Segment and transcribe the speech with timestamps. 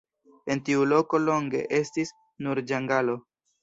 [0.53, 2.17] En tiu loko longe estis
[2.47, 3.21] nur ĝangalo.